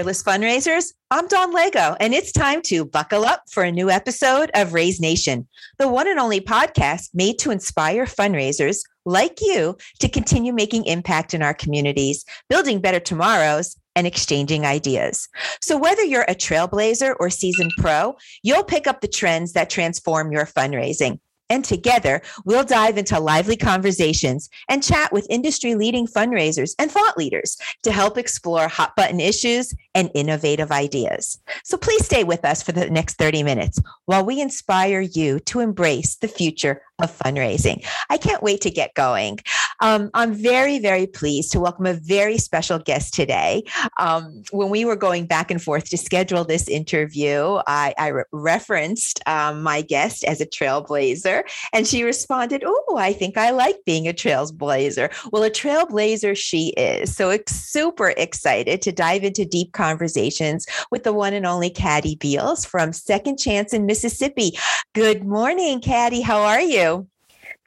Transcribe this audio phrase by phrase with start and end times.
[0.00, 0.94] Fearless Fundraisers.
[1.10, 4.98] I'm Dawn Lego, and it's time to buckle up for a new episode of Raise
[4.98, 5.46] Nation,
[5.78, 11.34] the one and only podcast made to inspire fundraisers like you to continue making impact
[11.34, 15.28] in our communities, building better tomorrows, and exchanging ideas.
[15.60, 20.32] So, whether you're a trailblazer or seasoned pro, you'll pick up the trends that transform
[20.32, 21.18] your fundraising.
[21.50, 27.18] And together, we'll dive into lively conversations and chat with industry leading fundraisers and thought
[27.18, 31.38] leaders to help explore hot button issues and innovative ideas.
[31.64, 35.60] So please stay with us for the next 30 minutes while we inspire you to
[35.60, 37.84] embrace the future of fundraising.
[38.08, 39.38] I can't wait to get going.
[39.80, 43.64] Um, I'm very, very pleased to welcome a very special guest today.
[43.98, 48.24] Um, when we were going back and forth to schedule this interview, I, I re-
[48.32, 51.42] referenced um, my guest as a trailblazer,
[51.72, 55.10] and she responded, Oh, I think I like being a trailblazer.
[55.32, 57.14] Well, a trailblazer she is.
[57.14, 62.64] So super excited to dive into deep conversations with the one and only Caddy Beals
[62.64, 64.52] from Second Chance in Mississippi.
[64.92, 66.20] Good morning, Caddy.
[66.20, 67.06] How are you?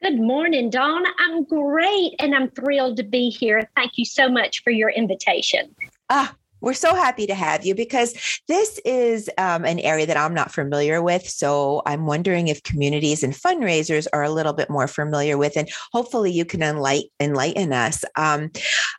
[0.02, 1.04] Good morning, Dawn.
[1.18, 3.66] I'm great and I'm thrilled to be here.
[3.74, 5.74] Thank you so much for your invitation.
[6.10, 8.14] Ah, we're so happy to have you because
[8.48, 11.28] this is um, an area that I'm not familiar with.
[11.28, 15.68] So I'm wondering if communities and fundraisers are a little bit more familiar with, and
[15.92, 18.04] hopefully you can enlighten, enlighten us.
[18.16, 18.50] Um,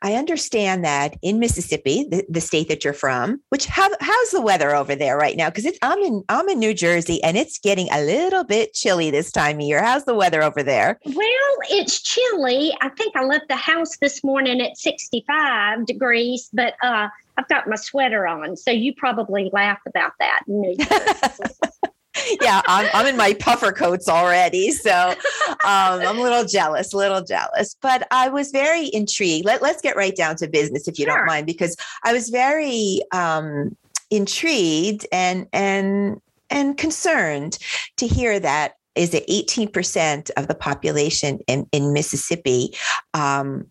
[0.02, 4.42] I understand that in Mississippi, the, the, state that you're from, which how, how's the
[4.42, 5.50] weather over there right now?
[5.50, 9.32] Because I'm in I'm in New Jersey, and it's getting a little bit chilly this
[9.32, 9.84] time of year.
[9.84, 11.00] How's the weather over there?
[11.06, 12.72] Well, it's chilly.
[12.82, 17.68] I think I left the house this morning at 65 degrees, but uh, I've got
[17.68, 18.56] my sweater on.
[18.56, 20.42] So you probably laugh about that.
[22.42, 24.72] yeah, I'm, I'm in my puffer coats already.
[24.72, 25.10] So
[25.50, 27.76] um, I'm a little jealous, a little jealous.
[27.82, 29.46] But I was very intrigued.
[29.46, 31.18] Let, let's get right down to business, if you sure.
[31.18, 33.76] don't mind, because I was very um,
[34.10, 37.58] intrigued and and and concerned
[37.98, 42.74] to hear that is it 18% of the population in, in Mississippi
[43.14, 43.70] um,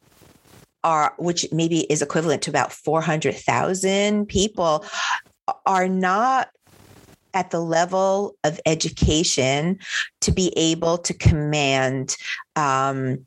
[0.85, 4.85] are, which maybe is equivalent to about 400,000 people,
[5.67, 6.51] are not
[7.35, 9.79] at the level of education
[10.21, 12.17] to be able to command
[12.55, 13.27] um,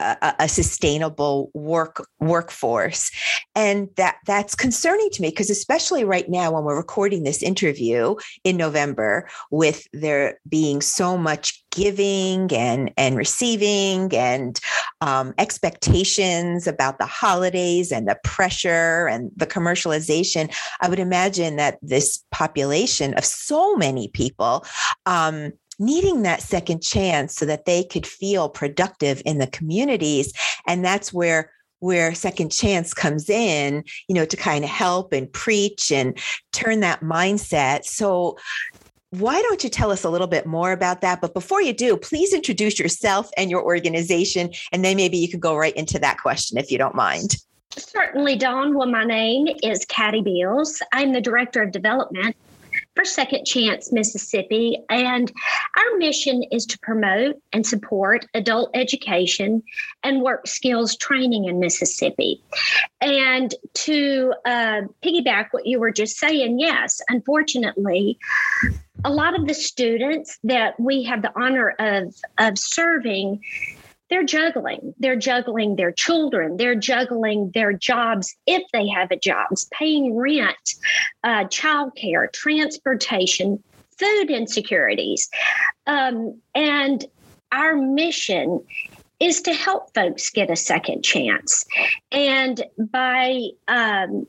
[0.00, 3.10] a, a, sustainable work workforce.
[3.54, 8.16] And that that's concerning to me because especially right now when we're recording this interview
[8.44, 14.58] in November with there being so much giving and and receiving and
[15.02, 21.78] um, expectations about the holidays and the pressure and the commercialization i would imagine that
[21.82, 24.64] this population of so many people
[25.04, 30.32] um, needing that second chance so that they could feel productive in the communities
[30.66, 31.50] and that's where
[31.80, 36.18] where second chance comes in you know to kind of help and preach and
[36.52, 38.36] turn that mindset so
[39.10, 41.96] why don't you tell us a little bit more about that but before you do
[41.96, 46.18] please introduce yourself and your organization and then maybe you can go right into that
[46.18, 47.36] question if you don't mind
[47.78, 48.74] Certainly, Dawn.
[48.74, 50.80] Well, my name is Caddy Beals.
[50.92, 52.34] I'm the Director of Development
[52.96, 54.78] for Second Chance Mississippi.
[54.88, 55.30] And
[55.76, 59.62] our mission is to promote and support adult education
[60.02, 62.42] and work skills training in Mississippi.
[63.00, 68.18] And to uh, piggyback what you were just saying, yes, unfortunately,
[69.04, 73.42] a lot of the students that we have the honor of, of serving
[74.08, 74.94] they're juggling.
[74.98, 76.56] They're juggling their children.
[76.56, 80.74] They're juggling their jobs if they have a job, paying rent,
[81.24, 83.62] uh, childcare, transportation,
[83.98, 85.28] food insecurities.
[85.86, 87.04] Um, and
[87.52, 88.62] our mission
[89.18, 91.64] is to help folks get a second chance.
[92.12, 94.26] And by um,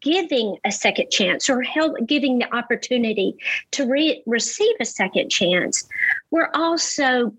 [0.00, 3.34] giving a second chance or help giving the opportunity
[3.72, 5.86] to re- receive a second chance,
[6.30, 7.32] we're also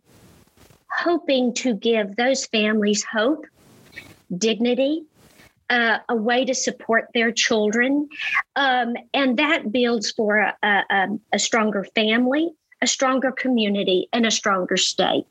[0.98, 3.46] hoping to give those families hope,
[4.38, 5.04] dignity,
[5.70, 8.08] uh, a way to support their children.
[8.56, 12.52] Um, and that builds for a, a, a stronger family,
[12.82, 15.26] a stronger community, and a stronger state.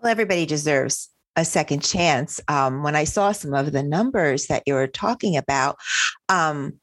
[0.00, 2.40] Well, everybody deserves a second chance.
[2.48, 5.76] Um, when I saw some of the numbers that you were talking about,
[6.28, 6.80] um,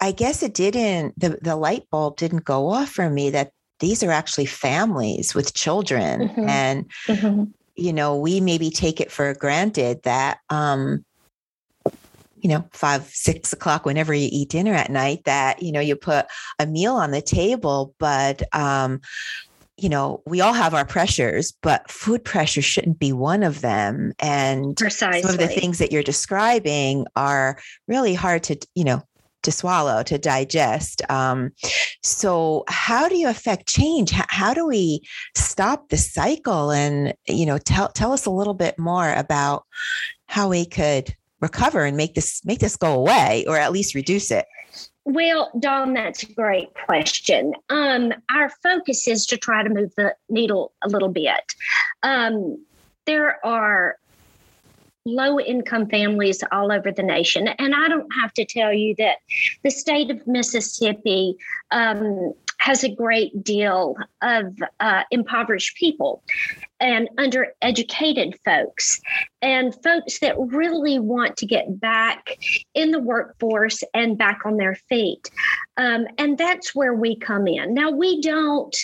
[0.00, 4.02] I guess it didn't, the, the light bulb didn't go off for me that these
[4.02, 6.48] are actually families with children mm-hmm.
[6.48, 7.44] and mm-hmm.
[7.76, 11.04] you know we maybe take it for granted that um
[12.38, 15.96] you know five six o'clock whenever you eat dinner at night that you know you
[15.96, 16.26] put
[16.58, 19.00] a meal on the table but um
[19.80, 24.12] you know, we all have our pressures, but food pressure shouldn't be one of them.
[24.18, 25.22] And Precisely.
[25.22, 29.02] some of the things that you're describing are really hard to, you know,
[29.42, 31.02] to swallow, to digest.
[31.10, 31.52] Um,
[32.02, 34.10] so, how do you affect change?
[34.10, 35.02] How, how do we
[35.36, 36.70] stop the cycle?
[36.70, 39.64] And you know, tell tell us a little bit more about
[40.26, 44.30] how we could recover and make this make this go away, or at least reduce
[44.30, 44.46] it.
[45.04, 47.54] Well, Dawn, that's a great question.
[47.70, 51.54] Um, our focus is to try to move the needle a little bit.
[52.02, 52.64] Um,
[53.06, 53.96] there are
[55.04, 57.48] low income families all over the nation.
[57.48, 59.16] And I don't have to tell you that
[59.62, 61.36] the state of Mississippi
[61.70, 66.22] um, has a great deal of uh, impoverished people
[66.78, 69.00] and undereducated folks
[69.40, 72.36] and folks that really want to get back
[72.74, 75.30] in the workforce and back on their feet
[75.78, 78.76] um, and that's where we come in now we don't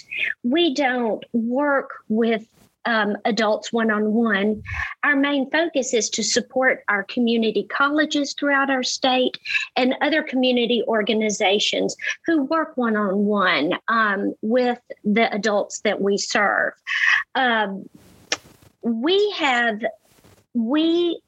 [0.42, 2.46] we don't work with
[2.86, 4.62] um, adults one on one.
[5.02, 9.38] Our main focus is to support our community colleges throughout our state
[9.76, 13.72] and other community organizations who work one on one
[14.40, 16.72] with the adults that we serve.
[17.34, 17.88] Um,
[18.82, 19.84] we have,
[20.54, 21.20] we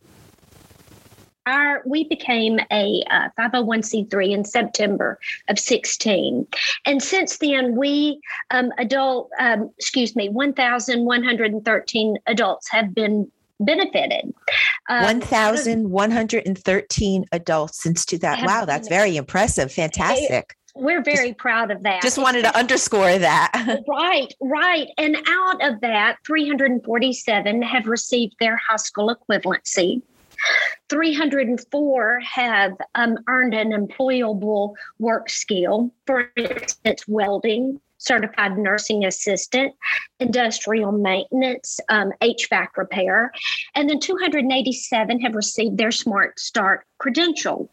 [1.48, 5.18] our we became a uh, 501c3 in September
[5.48, 6.46] of 16,
[6.86, 13.30] and since then we um, adult um, excuse me 1,113 adults have been
[13.60, 14.32] benefited.
[14.88, 18.44] Um, 1,113 adults since 2000.
[18.44, 19.72] Wow, that's very impressive.
[19.72, 20.54] Fantastic.
[20.74, 22.02] We're very just, proud of that.
[22.02, 23.82] Just wanted to underscore that.
[23.88, 24.88] right, right.
[24.96, 30.02] And out of that, 347 have received their high school equivalency.
[30.88, 39.74] 304 have um, earned an employable work skill, for instance, welding, certified nursing assistant,
[40.20, 43.32] industrial maintenance, um, HVAC repair,
[43.74, 47.68] and then 287 have received their Smart Start credential.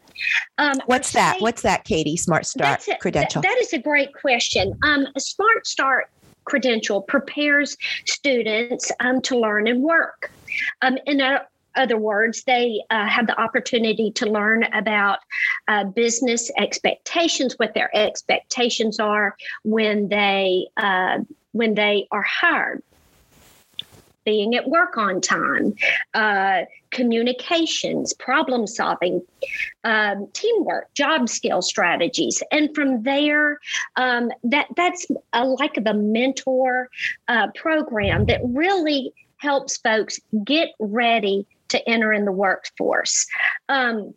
[0.58, 1.40] Um, What's that?
[1.40, 2.16] What's that, Katie?
[2.16, 3.40] Smart Start a, credential.
[3.40, 4.76] Th- that is a great question.
[4.82, 6.10] Um, a Smart Start
[6.44, 7.76] credential prepares
[8.06, 10.30] students um, to learn and work.
[10.82, 15.18] Um, in a, other words, they uh, have the opportunity to learn about
[15.68, 21.18] uh, business expectations, what their expectations are when they uh,
[21.52, 22.82] when they are hired.
[24.24, 25.76] Being at work on time,
[26.12, 29.22] uh, communications, problem solving,
[29.84, 33.60] um, teamwork, job skill strategies, and from there,
[33.94, 36.90] um, that that's a, like a mentor
[37.28, 43.26] uh, program that really helps folks get ready to enter in the workforce.
[43.68, 44.14] Um,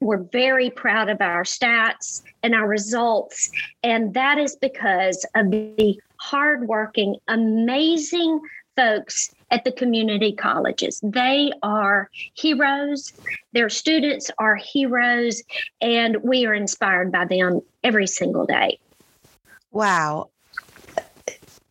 [0.00, 3.50] we're very proud of our stats and our results,
[3.82, 8.40] and that is because of the hardworking, amazing
[8.76, 11.00] folks at the community colleges.
[11.02, 13.14] They are heroes.
[13.52, 15.42] Their students are heroes,
[15.80, 18.78] and we are inspired by them every single day.
[19.70, 20.28] Wow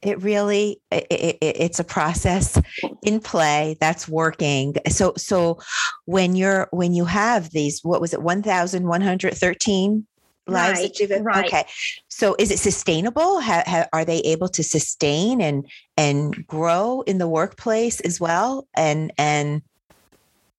[0.06, 2.62] it really it, it, it's a process
[3.02, 4.75] in play that's working.
[4.90, 5.60] So so
[6.06, 10.07] when you're when you have these what was it 1113
[10.48, 11.46] lives right, that you've right.
[11.46, 11.66] okay.
[12.07, 13.42] So is it sustainable?
[13.42, 15.68] Ha, ha, are they able to sustain and
[15.98, 18.68] and grow in the workplace as well?
[18.76, 19.64] And and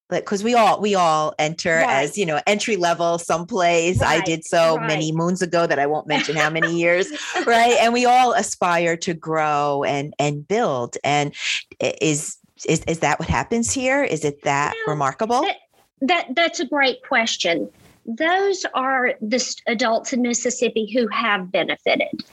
[0.09, 2.05] because we all we all enter right.
[2.05, 4.23] as you know entry level someplace right.
[4.23, 4.87] i did so right.
[4.87, 7.09] many moons ago that i won't mention how many years
[7.47, 11.35] right and we all aspire to grow and and build and
[11.81, 15.57] is is is that what happens here is it that remarkable that,
[16.01, 17.69] that that's a great question
[18.07, 22.25] those are the adults in mississippi who have benefited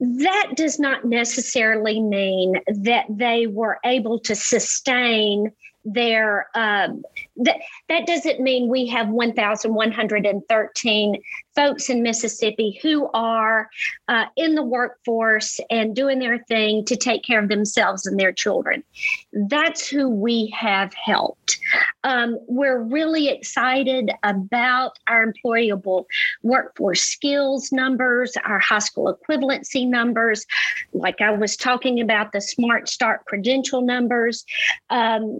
[0.00, 5.52] that does not necessarily mean that they were able to sustain
[5.92, 7.02] their um,
[7.36, 7.56] that
[7.88, 11.16] that doesn't mean we have 1113
[11.56, 13.68] folks in mississippi who are
[14.08, 18.32] uh, in the workforce and doing their thing to take care of themselves and their
[18.32, 18.84] children.
[19.32, 21.58] That's who we have helped.
[22.04, 26.04] Um, we're really excited about our employable
[26.42, 30.46] workforce skills numbers our high school equivalency numbers.
[30.92, 34.44] Like i was talking about the smart start credential numbers.
[34.90, 35.38] Um,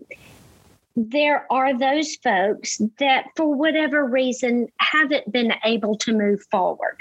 [0.97, 6.97] there are those folks that, for whatever reason, haven't been able to move forward.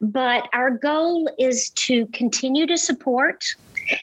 [0.00, 3.44] But our goal is to continue to support,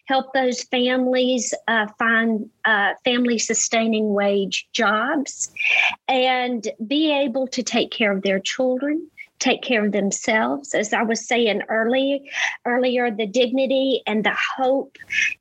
[0.05, 5.51] help those families uh, find uh, family sustaining wage jobs,
[6.07, 9.09] and be able to take care of their children
[9.39, 10.74] take care of themselves.
[10.74, 12.19] As I was saying earlier,
[12.65, 14.98] earlier, the dignity and the hope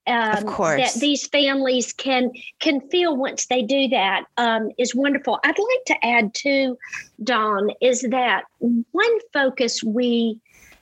[0.06, 5.38] um, that these families can can feel once they do that um, is wonderful.
[5.44, 6.78] I'd like to add too,
[7.22, 10.40] Dawn, is that one focus we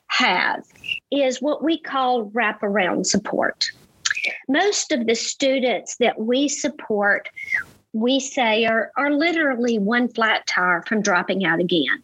[0.09, 0.63] have
[1.11, 3.71] is what we call wraparound support.
[4.49, 7.29] Most of the students that we support,
[7.93, 12.03] we say are, are literally one flat tire from dropping out again.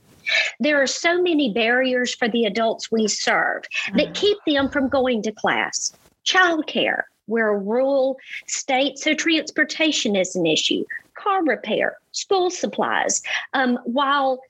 [0.61, 4.15] There are so many barriers for the adults we serve that mm.
[4.15, 5.93] keep them from going to class.
[6.25, 10.85] Childcare, we're a rural state, so transportation is an issue.
[11.15, 13.23] Car repair, school supplies.
[13.53, 14.41] Um, while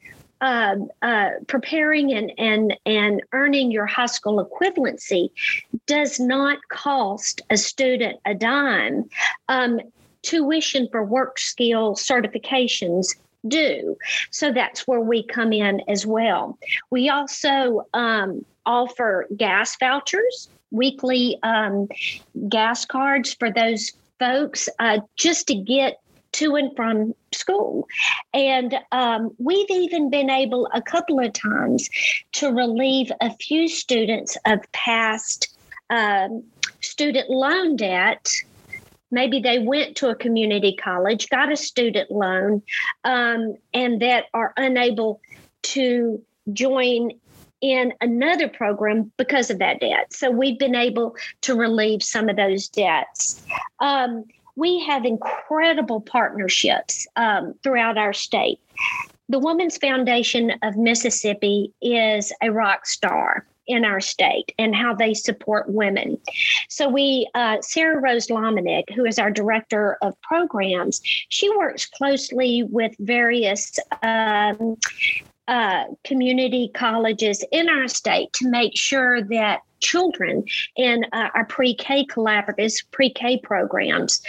[0.43, 5.31] uh, uh, preparing and, and, and earning your high school equivalency
[5.87, 9.09] does not cost a student a dime.
[9.49, 9.81] Um,
[10.23, 13.15] tuition for work skill certifications
[13.47, 13.97] do.
[14.31, 16.59] So that's where we come in as well.
[16.91, 21.89] We also um, offer gas vouchers, weekly um,
[22.49, 25.99] gas cards for those folks uh, just to get
[26.33, 27.87] to and from school.
[28.33, 31.89] And um, we've even been able a couple of times
[32.33, 35.55] to relieve a few students of past
[35.91, 36.43] um,
[36.81, 38.31] student loan debt.
[39.13, 42.63] Maybe they went to a community college, got a student loan,
[43.05, 45.21] um, and that are unable
[45.63, 46.21] to
[46.53, 47.13] join
[47.61, 50.13] in another program because of that debt.
[50.13, 53.41] So we've been able to relieve some of those debts.
[53.79, 54.25] Um,
[54.57, 58.59] we have incredible partnerships um, throughout our state.
[59.29, 65.15] The Women's Foundation of Mississippi is a rock star in our state and how they
[65.15, 66.19] support women.
[66.69, 72.63] So we, uh, Sarah Rose Lomenick, who is our director of programs, she works closely
[72.65, 74.77] with various um,
[75.49, 80.45] uh, community colleges in our state to make sure that children
[80.77, 84.23] in uh, our pre-K collaboratives, pre-K programs,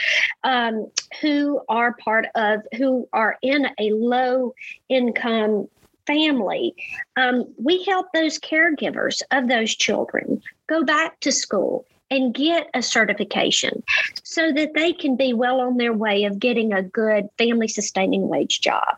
[0.44, 0.88] um,
[1.22, 4.54] who are part of, who are in a low
[4.90, 5.68] income
[6.06, 6.76] family,
[7.16, 12.82] um, we help those caregivers of those children go back to school and get a
[12.82, 13.84] certification
[14.24, 18.28] so that they can be well on their way of getting a good family sustaining
[18.28, 18.98] wage job.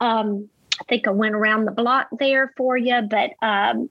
[0.00, 0.48] Um,
[0.80, 3.90] I think I went around the block there for you, but um,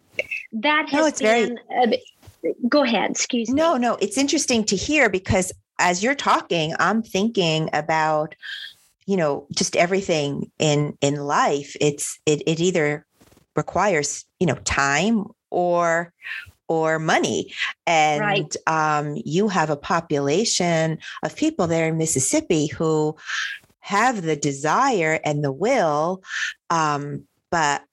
[0.53, 1.59] that has no, it's been.
[1.69, 2.03] Very,
[2.47, 3.11] uh, go ahead.
[3.11, 3.55] Excuse me.
[3.55, 8.35] No, no, it's interesting to hear because as you're talking, I'm thinking about,
[9.05, 11.75] you know, just everything in in life.
[11.79, 13.05] It's it it either
[13.55, 16.11] requires you know time or
[16.67, 17.53] or money
[17.85, 18.55] and right.
[18.65, 23.15] um, you have a population of people there in mississippi who
[23.79, 26.23] have the desire and the will,
[26.71, 27.83] um, but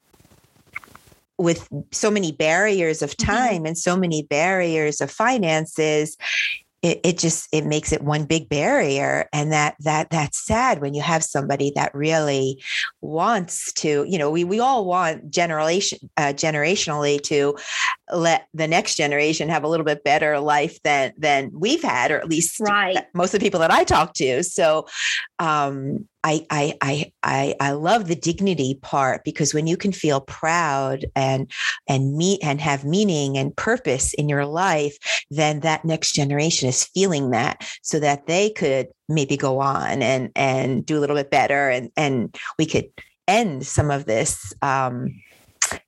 [1.36, 3.30] with so many barriers of mm-hmm.
[3.30, 3.66] time mm-hmm.
[3.66, 6.16] and so many barriers of finances
[6.82, 10.94] it, it just it makes it one big barrier and that that that's sad when
[10.94, 12.62] you have somebody that really
[13.00, 17.56] wants to you know we we all want generation uh, generationally to
[18.12, 22.18] let the next generation have a little bit better life than than we've had or
[22.18, 22.98] at least right.
[23.14, 24.86] most of the people that I talk to so
[25.38, 30.20] um I, I I I I love the dignity part because when you can feel
[30.20, 31.50] proud and
[31.88, 34.96] and meet and have meaning and purpose in your life,
[35.30, 40.30] then that next generation is feeling that so that they could maybe go on and
[40.36, 42.88] and do a little bit better and and we could
[43.28, 45.14] end some of this um,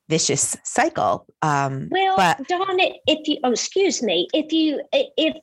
[0.09, 1.25] vicious cycle.
[1.41, 5.37] Um, well, but, Dawn, if you oh, excuse me, if you if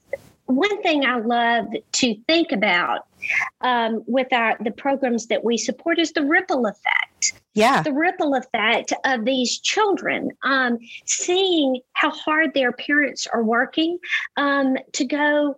[0.46, 3.06] one thing I love to think about
[3.61, 7.41] um, with our the programs that we support is the ripple effect.
[7.55, 13.99] Yeah, the ripple effect of these children um, seeing how hard their parents are working
[14.37, 15.57] um, to go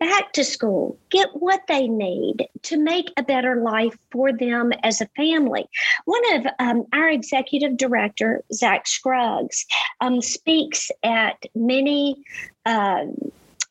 [0.00, 5.00] back to school, get what they need to make a better life for them as
[5.00, 5.68] a family.
[6.06, 9.66] One of um, our executive director, Zach Scruggs,
[10.00, 12.16] um, speaks at many.
[12.66, 13.14] Um,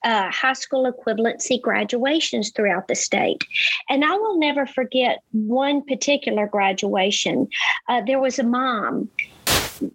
[0.03, 3.43] uh, high school equivalency graduations throughout the state.
[3.89, 7.47] And I will never forget one particular graduation.
[7.87, 9.09] Uh, there was a mom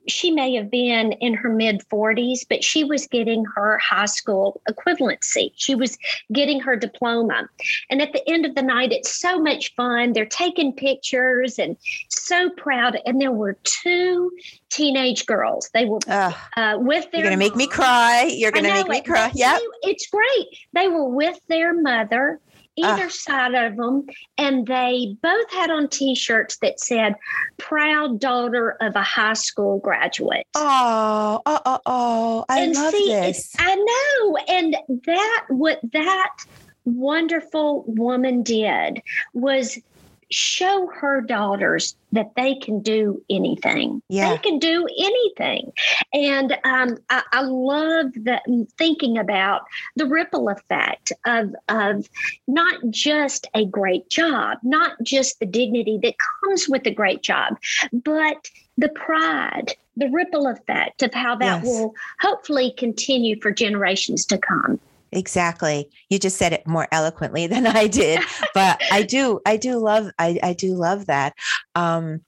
[0.08, 4.60] she may have been in her mid 40s, but she was getting her high school
[4.68, 5.52] equivalency.
[5.54, 5.98] She was
[6.32, 7.48] getting her diploma.
[7.90, 10.12] And at the end of the night, it's so much fun.
[10.12, 11.76] They're taking pictures and
[12.08, 12.98] so proud.
[13.06, 14.32] And there were two
[14.70, 15.70] teenage girls.
[15.74, 16.32] They were uh,
[16.78, 17.20] with their.
[17.20, 18.30] You're going to make me cry.
[18.32, 19.30] You're going to make me cry.
[19.34, 19.58] Yeah.
[19.82, 20.46] It's great.
[20.72, 22.40] They were with their mother
[22.82, 22.94] Ah.
[22.94, 24.06] either uh, side of them,
[24.38, 27.14] and they both had on T-shirts that said
[27.58, 32.44] "Proud daughter of a high school graduate." Oh, oh, oh, oh!
[32.48, 33.54] I and love see, this.
[33.58, 34.76] I know, and
[35.06, 36.36] that what that
[36.84, 39.02] wonderful woman did
[39.32, 39.78] was
[40.34, 44.02] show her daughters that they can do anything.
[44.08, 44.30] Yeah.
[44.30, 45.72] They can do anything.
[46.12, 49.62] And um, I, I, love the thinking about
[49.96, 52.08] the ripple effect of, of
[52.48, 57.56] not just a great job, not just the dignity that comes with a great job,
[57.92, 61.64] but the pride, the ripple effect of how that yes.
[61.64, 64.80] will hopefully continue for generations to come
[65.14, 65.88] exactly.
[66.10, 68.20] You just said it more eloquently than i did
[68.54, 71.34] but i do i do love i, I do love that
[71.74, 72.20] um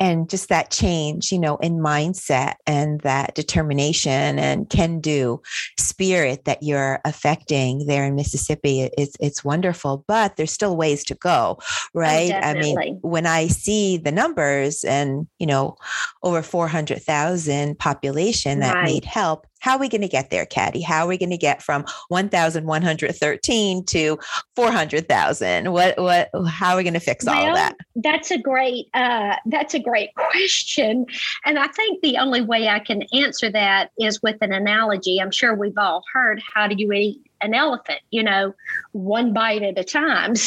[0.00, 5.40] and just that change you know in mindset and that determination and can do
[5.76, 11.14] spirit that you're affecting there in mississippi it's it's wonderful but there's still ways to
[11.16, 11.64] go oh,
[11.94, 12.32] right?
[12.32, 15.76] Oh, i mean when i see the numbers and you know
[16.22, 18.86] over 400,000 population that right.
[18.86, 20.80] need help how are we going to get there, Caddy?
[20.80, 24.18] How are we going to get from 1,113 to
[24.56, 25.72] 400,000?
[25.72, 27.76] What, what, how are we going to fix well, all of that?
[27.96, 31.06] That's a great, uh, that's a great question.
[31.44, 35.20] And I think the only way I can answer that is with an analogy.
[35.20, 38.54] I'm sure we've all heard, how do you eat an elephant, you know,
[38.92, 40.34] one bite at a time.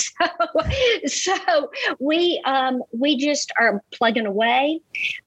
[1.06, 4.82] So, so we um, we just are plugging away.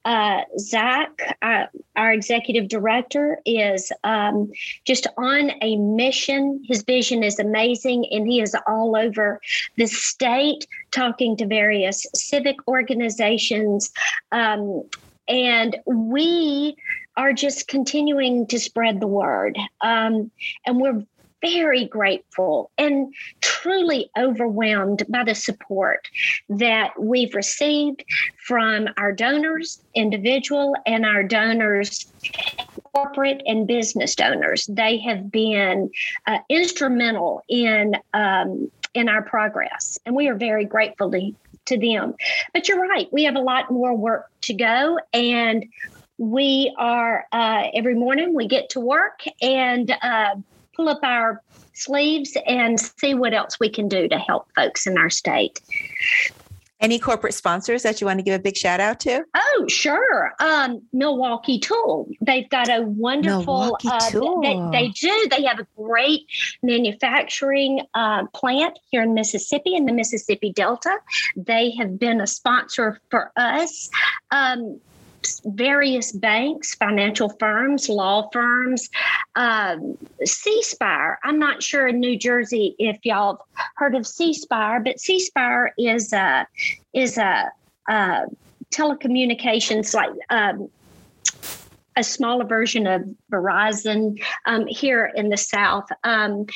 [0.04, 1.66] Uh, Zach, uh,
[1.96, 4.50] our executive director, is um,
[4.84, 6.62] just on a mission.
[6.66, 9.40] His vision is amazing, and he is all over
[9.76, 13.90] the state talking to various civic organizations.
[14.32, 14.84] Um,
[15.28, 16.76] and we
[17.16, 19.56] are just continuing to spread the word.
[19.80, 20.30] Um,
[20.66, 21.04] and we're
[21.44, 26.08] very grateful and truly overwhelmed by the support
[26.48, 28.02] that we've received
[28.46, 32.10] from our donors, individual, and our donors
[32.94, 34.66] corporate and business donors.
[34.66, 35.90] They have been
[36.26, 41.32] uh, instrumental in um, in our progress, and we are very grateful to,
[41.66, 42.14] to them.
[42.54, 45.66] But you're right; we have a lot more work to go, and
[46.16, 49.94] we are uh, every morning we get to work and.
[50.00, 50.36] Uh,
[50.76, 51.42] pull up our
[51.74, 55.60] sleeves and see what else we can do to help folks in our state.
[56.80, 59.24] Any corporate sponsors that you want to give a big shout out to?
[59.34, 60.34] Oh, sure.
[60.38, 62.10] Um, Milwaukee Tool.
[62.20, 63.78] They've got a wonderful.
[63.86, 64.10] Uh,
[64.42, 65.28] they, they, do.
[65.30, 66.26] They have a great
[66.62, 70.98] manufacturing uh, plant here in Mississippi in the Mississippi Delta.
[71.36, 73.88] They have been a sponsor for us.
[74.30, 74.80] Um,
[75.44, 78.90] various banks, financial firms, law firms,
[79.36, 79.96] um.
[81.24, 85.20] I'm not sure in New Jersey if y'all have heard of C Spire, but C
[85.20, 86.46] Spire is a
[86.92, 87.50] is a,
[87.88, 88.22] a
[88.70, 90.10] telecommunications like.
[90.30, 90.68] Um,
[91.96, 95.88] a smaller version of Verizon um, here in the South.
[96.02, 96.46] Um,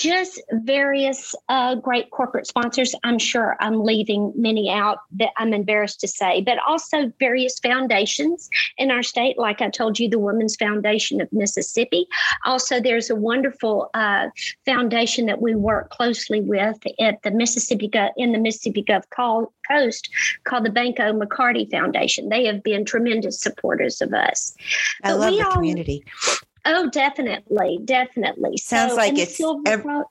[0.00, 2.94] just various uh, great corporate sponsors.
[3.04, 8.48] I'm sure I'm leaving many out that I'm embarrassed to say, but also various foundations
[8.78, 9.38] in our state.
[9.38, 12.06] Like I told you, the Women's Foundation of Mississippi.
[12.46, 14.28] Also, there's a wonderful uh,
[14.64, 20.08] foundation that we work closely with at the Mississippi in the Mississippi Gulf Coast
[20.44, 22.30] called the Banco McCarty Foundation.
[22.30, 24.54] They have been tremendous supporters of us.
[25.04, 26.04] I but love the all, community.
[26.64, 28.56] Oh, definitely, definitely.
[28.58, 30.02] Sounds so, like it's every,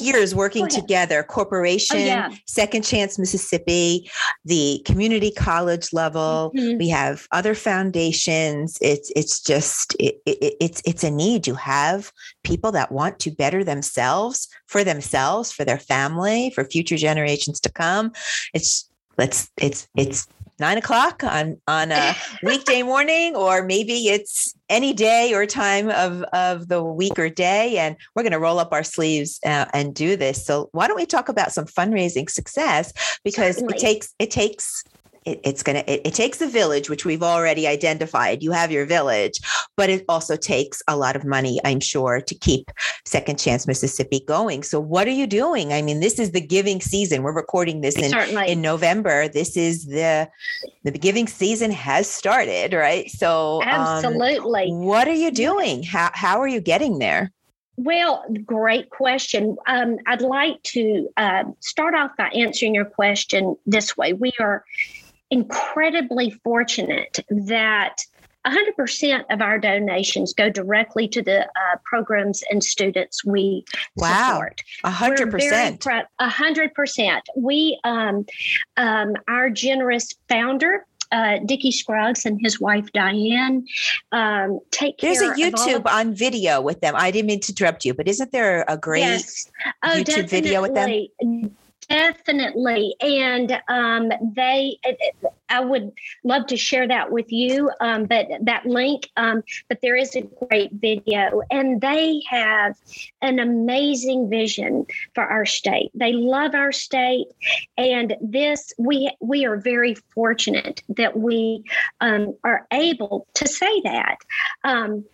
[0.00, 1.22] years working together.
[1.22, 2.30] Corporation, oh, yeah.
[2.46, 4.10] Second Chance Mississippi,
[4.44, 6.52] the community college level.
[6.56, 6.78] Mm-hmm.
[6.78, 8.78] We have other foundations.
[8.80, 11.46] It's it's just it, it, it's it's a need.
[11.46, 12.12] You have
[12.44, 17.72] people that want to better themselves for themselves, for their family, for future generations to
[17.72, 18.12] come.
[18.54, 18.88] It's
[19.18, 25.32] let's it's it's nine o'clock on on a weekday morning, or maybe it's any day
[25.34, 28.84] or time of of the week or day, and we're going to roll up our
[28.84, 30.44] sleeves uh, and do this.
[30.44, 32.92] So why don't we talk about some fundraising success?
[33.24, 33.76] Because Certainly.
[33.76, 34.84] it takes it takes
[35.26, 38.42] it, it's going to, it, it, takes a village, which we've already identified.
[38.42, 39.38] You have your village,
[39.76, 42.70] but it also takes a lot of money, I'm sure, to keep
[43.04, 44.62] Second Chance Mississippi going.
[44.62, 45.72] So, what are you doing?
[45.72, 47.22] I mean, this is the giving season.
[47.22, 49.28] We're recording this in, in November.
[49.28, 50.28] This is the,
[50.84, 53.10] the giving season has started, right?
[53.10, 54.70] So, absolutely.
[54.70, 55.82] Um, what are you doing?
[55.82, 57.32] How, how are you getting there?
[57.78, 59.56] Well, great question.
[59.66, 64.14] Um, I'd like to uh, start off by answering your question this way.
[64.14, 64.64] We are
[65.30, 68.04] incredibly fortunate that
[68.46, 73.64] 100% of our donations go directly to the uh, programs and students we
[73.96, 74.34] wow.
[74.34, 74.62] support.
[74.84, 76.04] 100%.
[76.20, 77.28] A hundred percent.
[77.36, 78.24] We, um,
[78.76, 83.64] um, our generous founder, uh, Dickie Scruggs and his wife Diane
[84.12, 85.32] um, take There's care.
[85.32, 86.94] a YouTube of on video with them.
[86.96, 89.50] I didn't mean to interrupt you, but isn't there a great yes.
[89.82, 91.56] oh, YouTube video with them?
[91.88, 92.96] Definitely.
[93.00, 94.78] And um, they,
[95.48, 95.92] I would
[96.24, 100.22] love to share that with you, um, but that link, um, but there is a
[100.22, 101.42] great video.
[101.50, 102.76] And they have
[103.22, 105.90] an amazing vision for our state.
[105.94, 107.28] They love our state.
[107.78, 111.62] And this, we, we are very fortunate that we
[112.00, 114.16] um, are able to say that.
[114.64, 115.04] Um,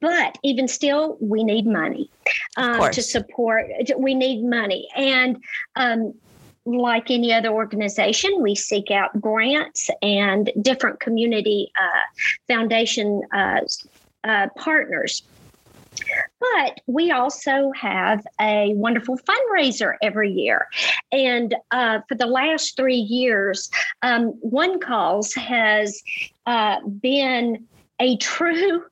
[0.00, 2.10] but even still, we need money
[2.56, 3.66] um, to support.
[3.96, 5.42] We need money, and
[5.76, 6.14] um,
[6.64, 13.60] like any other organization, we seek out grants and different community uh, foundation uh,
[14.24, 15.22] uh, partners.
[16.38, 20.68] But we also have a wonderful fundraiser every year.
[21.10, 23.70] And uh, for the last three years,
[24.02, 26.00] um, OneCause has
[26.46, 27.66] uh, been
[28.00, 28.84] a true,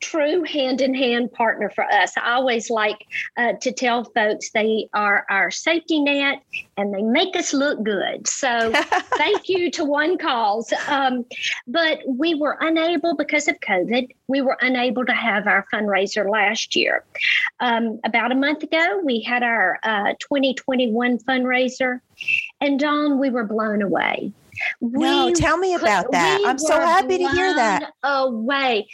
[0.00, 2.12] true hand in hand partner for us.
[2.16, 6.42] I always like uh, to tell folks they are our safety net
[6.76, 8.26] and they make us look good.
[8.26, 8.72] So
[9.16, 10.72] thank you to OneCause.
[10.88, 11.26] Um,
[11.66, 16.74] but we were unable, because of COVID, we were unable to have our fundraiser last
[16.74, 17.04] year.
[17.60, 22.00] Um, about a month ago, we had our uh, 2021 fundraiser.
[22.60, 24.32] And Dawn, we were blown away.
[24.80, 26.40] No, tell me about that.
[26.44, 27.92] I'm so happy to hear that.
[28.02, 28.88] Away.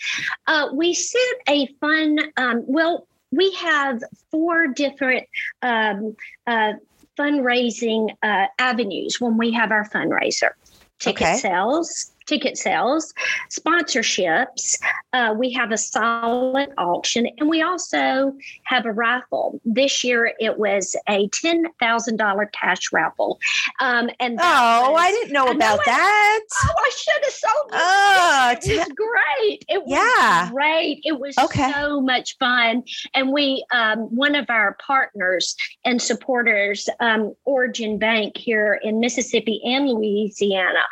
[0.46, 5.26] Uh, we set a fun, um, well, we have four different
[5.62, 6.72] um, uh,
[7.18, 10.50] fundraising uh, avenues when we have our fundraiser
[10.98, 11.36] ticket okay.
[11.36, 13.12] sales, ticket sales,
[13.50, 14.78] sponsorships.
[15.12, 19.60] Uh, we have a silent auction, and we also have a raffle.
[19.64, 23.40] This year, it was a ten thousand dollar cash raffle.
[23.80, 26.40] Um, and oh, was, I didn't know about that.
[26.64, 27.70] Oh, I should have sold.
[27.72, 29.64] Oh, it was great.
[29.68, 30.50] It was yeah.
[30.52, 31.00] great.
[31.04, 31.72] It was okay.
[31.72, 38.36] so much fun, and we um, one of our partners and supporters, um, Origin Bank
[38.36, 40.84] here in Mississippi and Louisiana,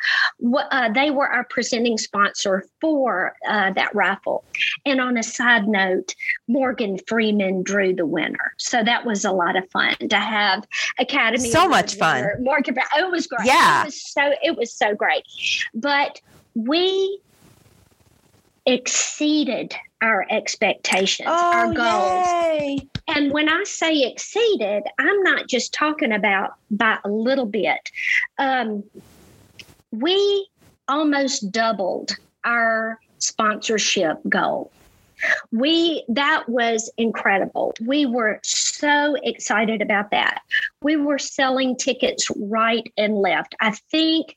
[0.73, 4.45] uh, they were our presenting sponsor for uh, that raffle.
[4.87, 6.15] And on a side note,
[6.47, 8.55] Morgan Freeman drew the winner.
[8.57, 10.67] So that was a lot of fun to have
[10.99, 11.51] Academy.
[11.51, 12.27] So much fun.
[12.41, 13.47] Morgan, oh, it was great.
[13.47, 13.83] Yeah.
[13.83, 15.23] It was so it was so great.
[15.75, 16.21] But
[16.55, 17.21] we
[18.67, 22.27] exceeded our expectations, oh, our goals.
[22.27, 22.89] Yay.
[23.09, 27.91] And when I say exceeded, I'm not just talking about by a little bit.
[28.39, 28.85] Um,
[29.91, 30.49] we
[30.89, 34.71] almost doubled our sponsorship goal.
[35.51, 37.75] We that was incredible.
[37.85, 40.43] We were so excited about that.
[40.83, 43.57] We were selling tickets right and left.
[43.61, 44.37] I think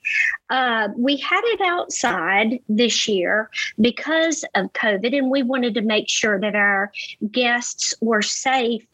[0.49, 6.09] uh, we had it outside this year because of COVID, and we wanted to make
[6.09, 6.91] sure that our
[7.31, 8.85] guests were safe.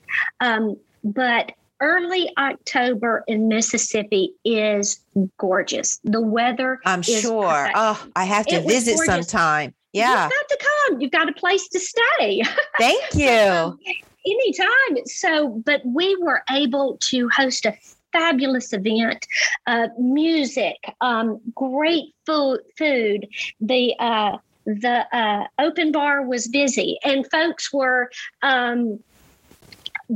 [0.41, 4.99] Um, but early October in Mississippi is
[5.37, 5.99] gorgeous.
[6.03, 7.47] The weather I'm sure.
[7.47, 7.75] Perfect.
[7.77, 9.73] Oh, I have to it visit sometime.
[9.93, 10.23] Yeah.
[10.23, 11.01] You've got to come.
[11.01, 12.43] You've got a place to stay.
[12.79, 13.79] Thank you.
[14.25, 15.05] anytime.
[15.05, 17.73] So, but we were able to host a
[18.11, 19.25] fabulous event,
[19.65, 23.27] uh, music, um, great food, food.
[23.59, 28.11] The uh, the uh, open bar was busy, and folks were
[28.41, 28.99] um,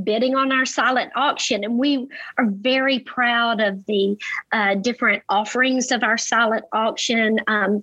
[0.04, 1.64] bidding on our silent auction.
[1.64, 4.18] And we are very proud of the
[4.52, 7.40] uh, different offerings of our silent auction.
[7.48, 7.82] Um,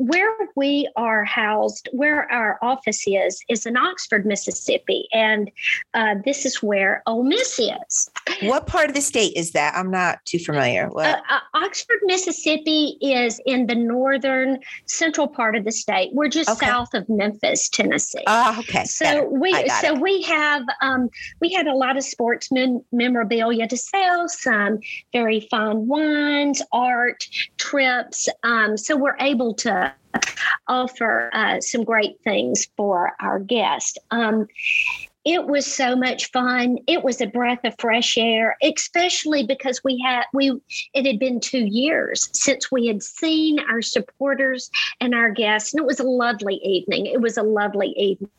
[0.00, 5.50] where we are housed, where our office is, is in Oxford, Mississippi, and
[5.92, 8.10] uh, this is where Ole Miss is.
[8.40, 9.74] What part of the state is that?
[9.76, 10.88] I'm not too familiar.
[10.96, 16.14] Uh, uh, Oxford, Mississippi is in the northern central part of the state.
[16.14, 16.64] We're just okay.
[16.64, 18.24] south of Memphis, Tennessee.
[18.26, 18.84] Oh, okay.
[18.84, 19.28] So Better.
[19.28, 20.00] we so it.
[20.00, 21.10] we have um,
[21.42, 22.48] we had a lot of sports
[22.90, 24.78] memorabilia to sell, some
[25.12, 27.26] very fine wines, art,
[27.58, 28.30] trips.
[28.42, 29.89] Um, so we're able to
[30.68, 33.98] offer uh, some great things for our guests.
[34.10, 34.46] Um,
[35.24, 36.78] it was so much fun.
[36.86, 40.58] It was a breath of fresh air, especially because we had we
[40.94, 45.80] it had been two years since we had seen our supporters and our guests, and
[45.80, 47.04] it was a lovely evening.
[47.04, 48.30] It was a lovely evening.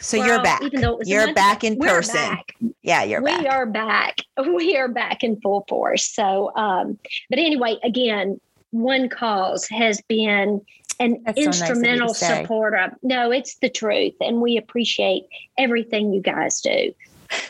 [0.00, 0.62] So well, you're back.
[0.62, 2.14] Even though it was you're back in person.
[2.14, 2.54] Back.
[2.82, 3.40] Yeah, you're we back.
[3.40, 4.16] We are back.
[4.54, 6.04] We are back in full force.
[6.04, 8.40] So, um, but anyway, again,
[8.74, 10.60] OneCause has been
[10.98, 12.96] an That's instrumental so nice supporter.
[13.02, 14.14] No, it's the truth.
[14.20, 15.24] And we appreciate
[15.58, 16.92] everything you guys do.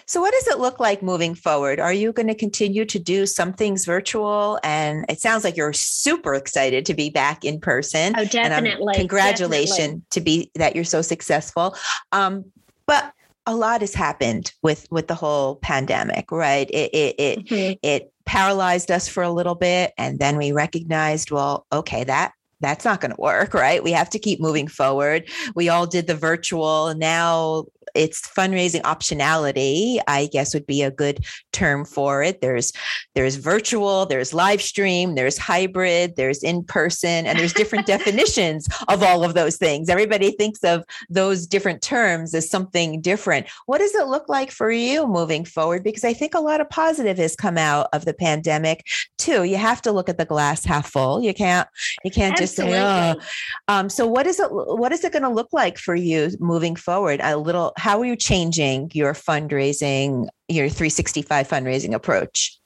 [0.07, 1.81] So, what does it look like moving forward?
[1.81, 4.59] Are you going to continue to do some things virtual?
[4.63, 8.15] And it sounds like you're super excited to be back in person.
[8.17, 8.95] Oh, definitely.
[8.95, 10.03] congratulations definitely.
[10.11, 11.75] to be that you're so successful.
[12.13, 12.45] Um,
[12.87, 13.13] but
[13.47, 16.69] a lot has happened with with the whole pandemic, right?
[16.71, 17.73] It it it, mm-hmm.
[17.83, 22.85] it paralyzed us for a little bit, and then we recognized, well, okay, that that's
[22.85, 23.83] not going to work, right?
[23.83, 25.29] We have to keep moving forward.
[25.57, 26.87] We all did the virtual.
[26.87, 32.41] And now it's fundraising optionality, I guess would be a good term for it.
[32.41, 32.73] There's
[33.15, 39.03] there's virtual, there's live stream, there's hybrid, there's in person, and there's different definitions of
[39.03, 39.89] all of those things.
[39.89, 43.49] Everybody thinks of those different terms as something different.
[43.67, 45.83] What does it look like for you moving forward?
[45.83, 48.87] Because I think a lot of positive has come out of the pandemic
[49.19, 49.45] too.
[49.45, 51.23] You have to look at the glass half full.
[51.23, 51.69] You can't
[52.05, 52.77] you can't Absolutely.
[52.77, 53.27] just say,
[53.69, 53.75] oh.
[53.75, 56.77] Um, so what is it what is it going to look like for you moving
[56.77, 57.21] forward?
[57.23, 62.61] A little how are you changing your fundraising, your 365 fundraising approach?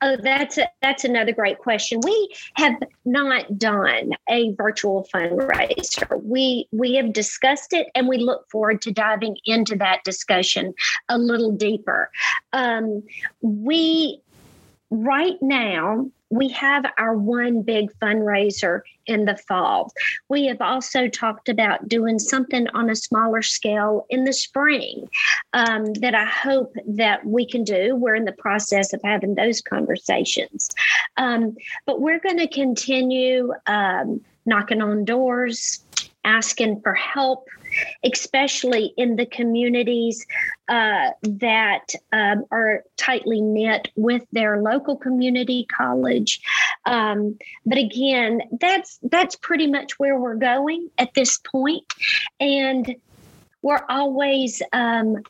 [0.00, 1.98] Oh, that's a, that's another great question.
[2.04, 6.22] We have not done a virtual fundraiser.
[6.22, 10.74] We we have discussed it, and we look forward to diving into that discussion
[11.08, 12.10] a little deeper.
[12.52, 13.02] Um,
[13.40, 14.20] we
[14.90, 19.92] right now we have our one big fundraiser in the fall.
[20.28, 25.08] We have also talked about doing something on a smaller scale in the spring
[25.52, 27.96] um, that I hope that we can do.
[27.96, 30.70] We're in the process of having those conversations.
[31.16, 35.84] Um, but we're going to continue um, knocking on doors,
[36.24, 37.48] asking for help
[38.04, 40.26] especially in the communities
[40.68, 46.40] uh, that um, are tightly knit with their local community college.
[46.86, 51.84] Um, but again, that's that's pretty much where we're going at this point,
[52.40, 52.96] and
[53.62, 54.62] we're always.
[54.72, 55.22] Um,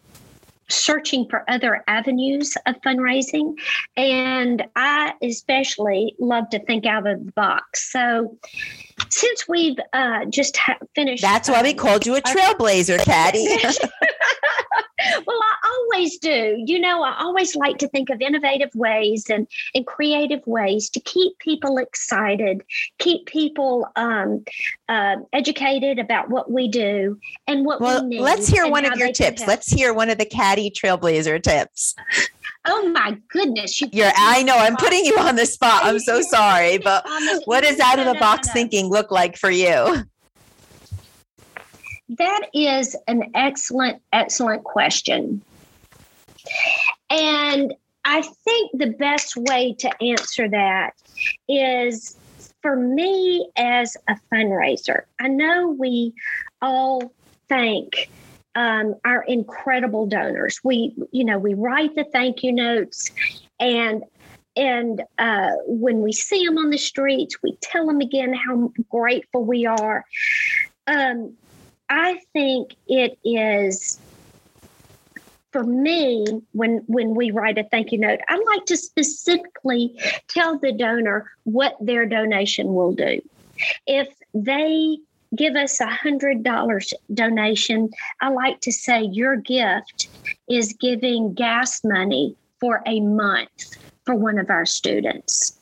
[0.74, 3.54] searching for other avenues of fundraising.
[3.96, 7.92] And I especially love to think out of the box.
[7.92, 8.36] So,
[9.08, 13.46] since we've uh, just ha- finished, that's why we called you a trailblazer, Patty.
[15.94, 16.62] Always do.
[16.66, 21.00] You know, I always like to think of innovative ways and, and creative ways to
[21.00, 22.62] keep people excited,
[22.98, 24.44] keep people um,
[24.88, 28.20] uh, educated about what we do and what well, we need.
[28.20, 29.46] Let's hear one of your tips.
[29.46, 31.94] Let's hear one of the Caddy Trailblazer tips.
[32.66, 33.78] Oh my goodness!
[33.78, 34.10] You You're.
[34.16, 34.56] I know.
[34.56, 35.84] I'm putting you on the spot.
[35.84, 37.04] I'm so sorry, but
[37.44, 40.02] what does out of the box thinking look like for you?
[42.08, 45.42] That is an excellent, excellent question.
[47.10, 50.94] And I think the best way to answer that
[51.48, 52.16] is
[52.62, 55.02] for me as a fundraiser.
[55.20, 56.14] I know we
[56.60, 57.12] all
[57.48, 58.10] thank
[58.54, 60.60] um, our incredible donors.
[60.62, 63.10] We, you know, we write the thank you notes,
[63.58, 64.04] and
[64.56, 69.44] and uh, when we see them on the streets, we tell them again how grateful
[69.44, 70.04] we are.
[70.86, 71.34] Um,
[71.88, 73.93] I think it is
[75.54, 80.58] for me when when we write a thank you note i like to specifically tell
[80.58, 83.20] the donor what their donation will do.
[83.86, 84.98] If they
[85.36, 87.88] give us a hundred dollars donation
[88.20, 90.08] i like to say your gift
[90.50, 95.56] is giving gas money for a month for one of our students.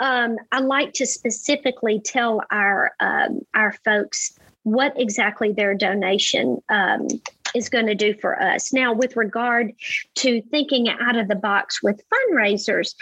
[0.00, 7.06] Um, I like to specifically tell our um, our folks what exactly their donation um,
[7.54, 8.72] is going to do for us.
[8.72, 9.72] Now, with regard
[10.16, 12.94] to thinking out of the box with fundraisers,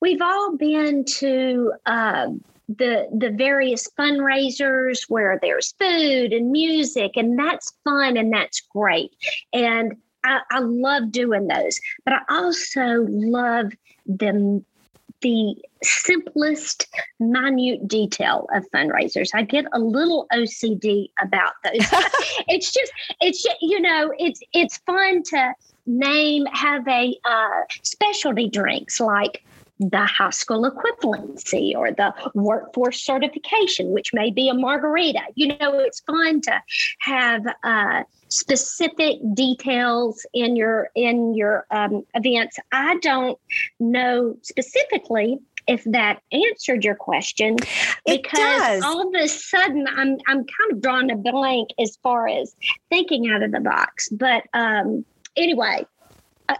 [0.00, 2.28] we've all been to uh,
[2.68, 9.14] the the various fundraisers where there's food and music, and that's fun and that's great.
[9.52, 13.72] And I, I love doing those, but I also love
[14.06, 14.64] them
[15.22, 16.86] the simplest,
[17.18, 19.30] minute detail of fundraisers.
[19.34, 21.72] I get a little OCD about those.
[22.48, 25.54] it's just, it's just, you know, it's it's fun to
[25.86, 29.42] name have a uh, specialty drinks like
[29.80, 35.20] the high school equivalency or the workforce certification, which may be a margarita.
[35.34, 36.62] You know, it's fun to
[37.00, 42.58] have uh, specific details in your in your um, events.
[42.72, 43.38] I don't
[43.78, 47.56] know specifically if that answered your question
[48.06, 52.54] because all of a sudden I'm I'm kind of drawing a blank as far as
[52.90, 54.08] thinking out of the box.
[54.10, 55.04] But um,
[55.36, 55.86] anyway,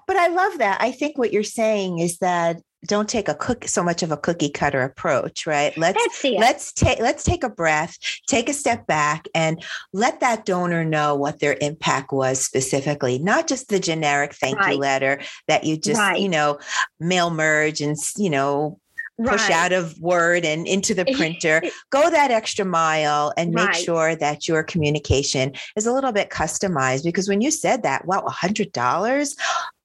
[0.06, 0.80] but I love that.
[0.80, 4.16] I think what you're saying is that don't take a cook so much of a
[4.16, 5.76] cookie cutter approach, right?
[5.76, 9.62] Let's let's take let's take a breath, take a step back, and
[9.92, 14.74] let that donor know what their impact was specifically, not just the generic thank right.
[14.74, 16.20] you letter that you just right.
[16.20, 16.58] you know
[16.98, 18.78] mail merge and you know
[19.24, 19.52] push right.
[19.52, 21.62] out of Word and into the printer.
[21.90, 23.76] Go that extra mile and make right.
[23.76, 27.04] sure that your communication is a little bit customized.
[27.04, 29.36] Because when you said that, wow, a hundred dollars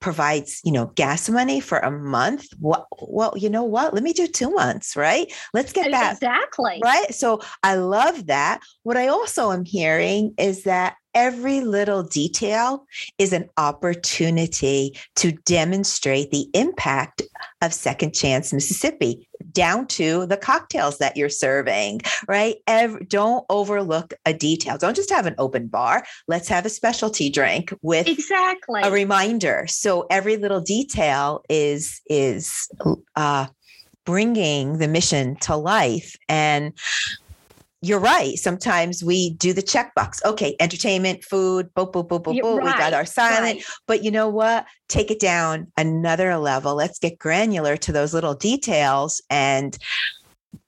[0.06, 2.46] provides, you know, gas money for a month.
[2.60, 3.92] Well, well, you know what?
[3.92, 5.32] Let me do two months, right?
[5.52, 7.12] Let's get that exactly right.
[7.12, 8.60] So I love that.
[8.84, 12.86] What I also am hearing is that every little detail
[13.18, 17.22] is an opportunity to demonstrate the impact
[17.60, 22.56] of Second Chance Mississippi down to the cocktails that you're serving, right?
[22.66, 24.76] Every, don't overlook a detail.
[24.76, 26.04] Don't just have an open bar.
[26.28, 29.64] Let's have a specialty drink with exactly a reminder.
[29.66, 32.68] So every little detail is is
[33.16, 33.46] uh,
[34.04, 36.74] bringing the mission to life and
[37.86, 38.36] you're right.
[38.36, 40.24] Sometimes we do the checkbox.
[40.24, 42.58] Okay, entertainment, food, boop, boop, boop, boop, boop.
[42.58, 43.56] Right, we got our silent.
[43.56, 43.64] Right.
[43.86, 44.66] But you know what?
[44.88, 46.74] Take it down another level.
[46.74, 49.76] Let's get granular to those little details and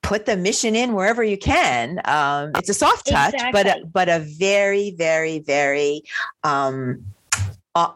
[0.02, 2.00] put the mission in wherever you can.
[2.04, 3.52] Um, it's a soft touch, exactly.
[3.52, 6.02] but a, but a very, very, very
[6.44, 7.04] um,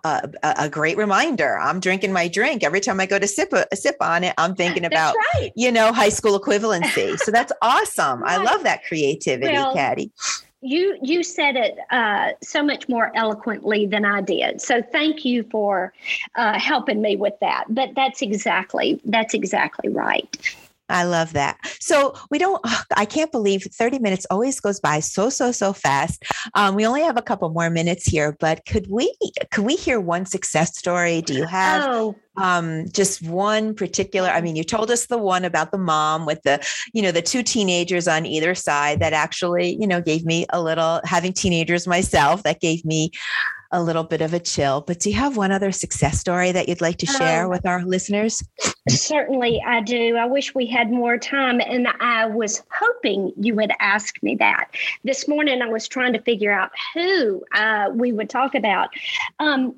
[0.05, 1.59] a, a, great reminder.
[1.59, 4.35] I'm drinking my drink every time I go to sip a, a sip on it.
[4.38, 5.53] I'm thinking about right.
[5.57, 7.18] you know high school equivalency.
[7.18, 8.23] so that's awesome.
[8.23, 8.38] Right.
[8.38, 10.11] I love that creativity, well, Caddy.
[10.61, 14.61] You you said it uh, so much more eloquently than I did.
[14.61, 15.92] So thank you for
[16.37, 17.64] uh, helping me with that.
[17.68, 20.55] But that's exactly that's exactly right.
[20.88, 21.59] I love that.
[21.81, 22.61] So we don't,
[22.97, 26.23] I can't believe 30 minutes always goes by so, so, so fast.
[26.55, 29.14] Um, we only have a couple more minutes here, but could we,
[29.51, 31.23] could we hear one success story?
[31.23, 32.16] Do you have oh.
[32.37, 36.42] um, just one particular, I mean, you told us the one about the mom with
[36.42, 40.47] the, you know, the two teenagers on either side that actually, you know, gave me
[40.51, 43.12] a little, having teenagers myself, that gave me
[43.73, 44.83] a little bit of a chill.
[44.83, 47.67] But do you have one other success story that you'd like to share um, with
[47.67, 48.43] our listeners?
[48.89, 50.17] Certainly, I do.
[50.17, 54.67] I wish we had more time, and I was hoping you would ask me that.
[55.05, 58.91] This morning, I was trying to figure out who uh, we would talk about.
[59.39, 59.75] Um,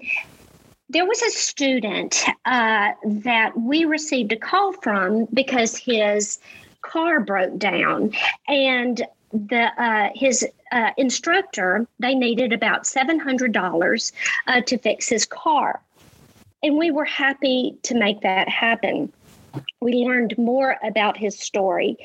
[0.91, 6.39] there was a student uh, that we received a call from because his
[6.83, 8.13] car broke down
[8.47, 14.13] and the uh, his uh, instructor they needed about seven hundred dollars
[14.47, 15.81] uh, to fix his car,
[16.63, 19.13] and we were happy to make that happen
[19.81, 21.97] we learned more about his story.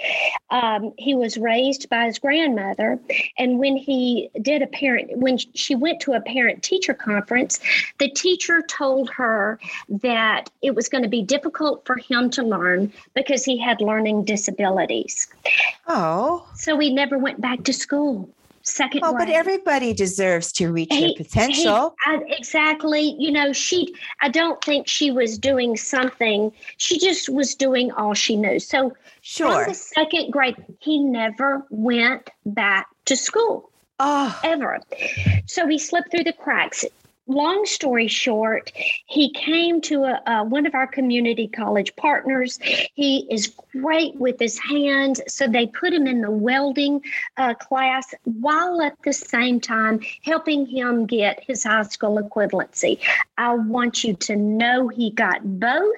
[0.49, 2.99] Um, he was raised by his grandmother,
[3.37, 7.59] and when he did a parent, when she went to a parent teacher conference,
[7.99, 9.59] the teacher told her
[9.89, 14.25] that it was going to be difficult for him to learn because he had learning
[14.25, 15.27] disabilities.
[15.87, 16.47] Oh.
[16.55, 18.29] So he never went back to school
[18.69, 21.95] second oh, but everybody deserves to reach he, their potential.
[22.05, 23.15] He, I, exactly.
[23.17, 26.51] You know, she, I don't think she was doing something.
[26.77, 28.59] She just was doing all she knew.
[28.59, 29.63] So sure.
[29.63, 33.69] from the second grade, he never went back to school.
[33.99, 34.39] Oh.
[34.43, 34.79] Ever.
[35.45, 36.85] So he slipped through the cracks
[37.29, 38.71] long story short,
[39.05, 42.59] he came to a, one of our community college partners.
[42.95, 47.01] He is great with his hands, so they put him in the welding
[47.37, 52.99] uh, class while at the same time helping him get his high school equivalency.
[53.37, 55.95] I want you to know he got both.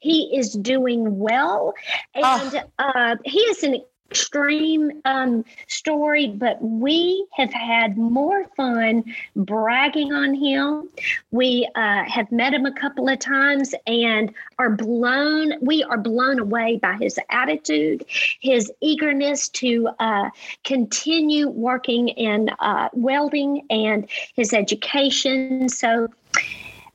[0.00, 1.74] He is doing well,
[2.14, 2.90] and oh.
[2.92, 3.80] uh, he is an
[4.10, 9.04] extreme um, story, but we have had more fun
[9.36, 10.88] bragging on him.
[11.30, 16.40] We uh, have met him a couple of times and are blown, we are blown
[16.40, 18.04] away by his attitude,
[18.40, 20.30] his eagerness to uh,
[20.64, 25.68] continue working in uh, welding and his education.
[25.68, 26.08] So,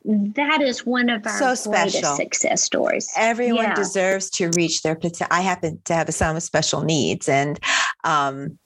[0.06, 3.12] that is one of our so special success stories.
[3.16, 3.76] Everyone yeah.
[3.76, 5.28] deserves to reach their potential.
[5.32, 7.60] I happen to have a son with special needs, and
[8.04, 8.58] um,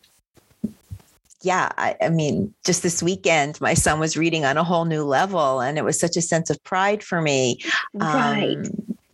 [1.42, 5.04] yeah, I, I, mean, just this weekend, my son was reading on a whole new
[5.04, 7.60] level, and it was such a sense of pride for me.
[8.02, 8.58] Um, right.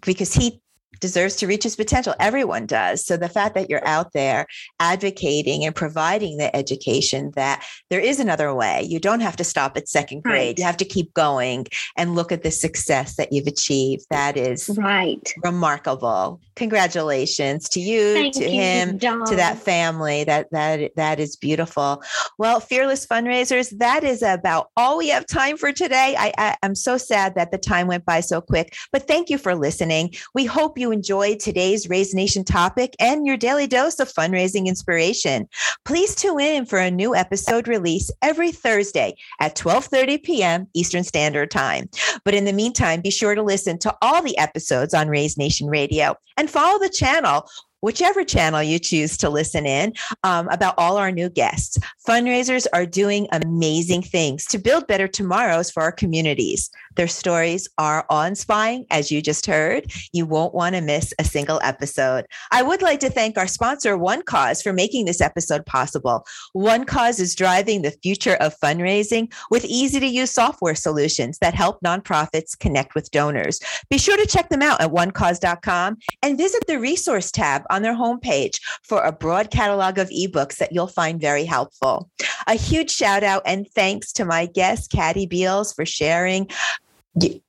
[0.02, 0.60] Because he
[1.00, 2.14] deserves to reach his potential.
[2.20, 3.06] Everyone does.
[3.06, 4.46] So the fact that you're out there
[4.80, 8.84] advocating and providing the education that there is another way.
[8.84, 10.36] You don't have to stop at second grade.
[10.36, 10.58] Right.
[10.58, 11.68] You have to keep going
[11.98, 14.06] and look at the success that you've achieved.
[14.10, 15.34] That is right.
[15.44, 16.42] Remarkable.
[16.56, 19.26] Congratulations to you, Thank to you, him, Dawn.
[19.26, 20.24] to that family.
[20.24, 22.02] That that that is beautiful.
[22.38, 23.78] Well, fearless fundraisers.
[23.78, 26.16] That is about all we have time for today.
[26.18, 29.38] I, I I'm so sad that the time went by so quick, but thank you
[29.38, 30.14] for listening.
[30.34, 34.68] We hope you you enjoyed today's Raise Nation topic and your daily dose of fundraising
[34.68, 35.50] inspiration.
[35.84, 40.68] Please tune in for a new episode release every Thursday at 12:30 p.m.
[40.76, 41.90] Eastern Standard Time.
[42.24, 45.70] But in the meantime, be sure to listen to all the episodes on Raise Nation
[45.70, 47.50] Radio and follow the channel
[47.86, 51.78] whichever channel you choose to listen in, um, about all our new guests.
[52.08, 56.72] Fundraisers are doing amazing things to build better tomorrows for our communities.
[56.96, 59.92] Their stories are awe inspiring, as you just heard.
[60.14, 62.26] You won't want to miss a single episode.
[62.52, 66.26] I would like to thank our sponsor, OneCause, for making this episode possible.
[66.56, 71.80] OneCause is driving the future of fundraising with easy to use software solutions that help
[71.82, 73.60] nonprofits connect with donors.
[73.90, 77.96] Be sure to check them out at onecause.com and visit the resource tab on their
[77.96, 82.10] homepage for a broad catalog of ebooks that you'll find very helpful.
[82.48, 86.50] A huge shout out and thanks to my guest, Caddy Beals, for sharing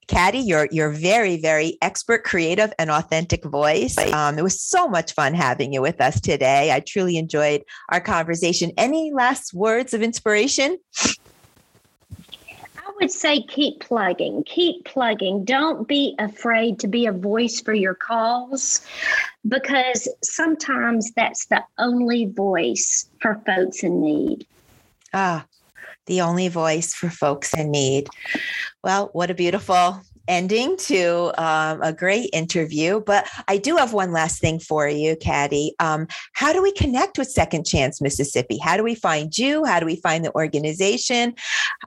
[0.07, 3.99] Caddy, your your very very expert, creative, and authentic voice.
[3.99, 6.73] Um, it was so much fun having you with us today.
[6.73, 8.71] I truly enjoyed our conversation.
[8.77, 10.79] Any last words of inspiration?
[11.03, 15.45] I would say keep plugging, keep plugging.
[15.45, 18.87] Don't be afraid to be a voice for your cause
[19.49, 24.47] because sometimes that's the only voice for folks in need.
[25.13, 25.45] Ah,
[26.07, 28.09] the only voice for folks in need.
[28.83, 33.01] Well, what a beautiful ending to um, a great interview.
[33.01, 35.75] But I do have one last thing for you, Caddy.
[35.79, 38.59] Um, how do we connect with Second Chance Mississippi?
[38.59, 39.65] How do we find you?
[39.65, 41.35] How do we find the organization?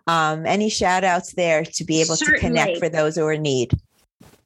[0.07, 2.39] Um, any shout outs there to be able Certainly.
[2.39, 3.71] to connect for those who are in need?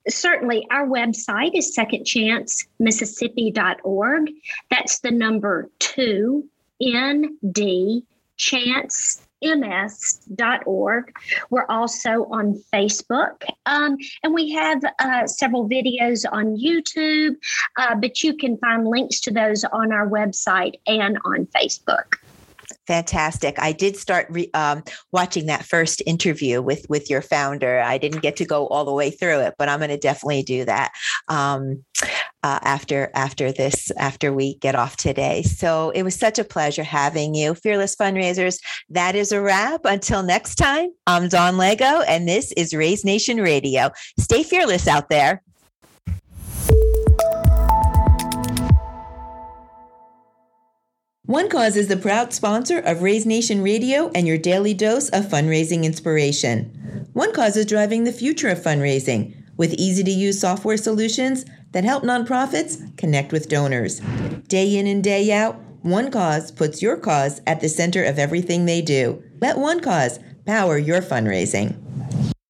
[0.09, 0.67] Certainly.
[0.69, 4.32] Our website is secondchancemississippi.org.
[4.69, 6.45] That's the number two,
[6.84, 8.03] ND,
[8.36, 11.15] chance ms.org.
[11.49, 13.43] We're also on Facebook.
[13.65, 17.35] Um, and we have uh, several videos on YouTube,
[17.77, 22.15] uh, but you can find links to those on our website and on Facebook.
[22.88, 23.55] Fantastic.
[23.59, 27.79] I did start re, um, watching that first interview with with your founder.
[27.79, 30.43] I didn't get to go all the way through it, but I'm going to definitely
[30.43, 30.91] do that
[31.29, 31.86] um,
[32.43, 35.43] uh, after after this after we get off today.
[35.43, 38.59] So it was such a pleasure having you, fearless fundraisers.
[38.89, 39.86] That is a wrap.
[39.86, 43.91] Until next time, I'm Dawn Lego, and this is Raise Nation Radio.
[44.19, 45.41] Stay fearless out there.
[51.30, 55.86] OneCause is the proud sponsor of Raise Nation Radio and your daily dose of fundraising
[55.86, 57.07] inspiration.
[57.15, 62.03] OneCause is driving the future of fundraising with easy to use software solutions that help
[62.03, 64.01] nonprofits connect with donors.
[64.49, 68.82] Day in and day out, OneCause puts your cause at the center of everything they
[68.82, 69.24] do.
[69.39, 71.82] Let OneCause power your fundraising.